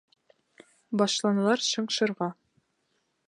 [1.01, 2.31] Башланылар шыңшырға!